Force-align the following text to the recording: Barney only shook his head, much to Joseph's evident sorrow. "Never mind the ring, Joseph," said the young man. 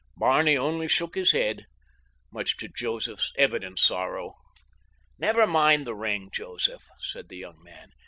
Barney 0.17 0.57
only 0.57 0.87
shook 0.87 1.13
his 1.13 1.31
head, 1.31 1.65
much 2.31 2.57
to 2.57 2.67
Joseph's 2.67 3.31
evident 3.37 3.77
sorrow. 3.77 4.33
"Never 5.19 5.45
mind 5.45 5.85
the 5.85 5.93
ring, 5.93 6.31
Joseph," 6.33 6.87
said 6.99 7.29
the 7.29 7.37
young 7.37 7.61
man. 7.61 7.91